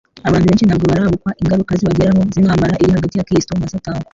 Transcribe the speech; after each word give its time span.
Abantu 0.27 0.45
benshi 0.47 0.65
ntabwo 0.65 0.85
barabukwa 0.91 1.31
ingaruka 1.41 1.77
zibageraho 1.79 2.19
z'intambara 2.33 2.79
iri 2.83 2.91
hagati 2.97 3.15
ya 3.17 3.27
Kristo 3.27 3.51
na 3.55 3.71
Satani, 3.73 4.05